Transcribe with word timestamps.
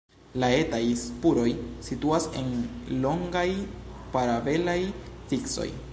La 0.43 0.47
etaj 0.61 0.79
spuroj 1.01 1.51
situas 1.89 2.25
en 2.41 2.49
longaj, 3.05 3.47
paralelaj 4.17 4.79
vicoj. 5.35 5.73